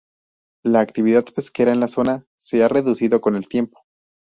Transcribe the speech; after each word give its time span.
La 0.63 0.79
actividad 0.79 1.25
pesquera 1.25 1.71
en 1.73 1.79
la 1.79 1.87
zona 1.87 2.25
se 2.35 2.63
ha 2.63 2.67
reducido 2.67 3.21
con 3.21 3.35
el 3.35 3.47
tiempo. 3.47 3.81